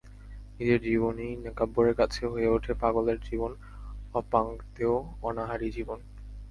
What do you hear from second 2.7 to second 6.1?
পাগলের জীবন, অপাঙ্ক্তেয়, অনাহারী জীবন।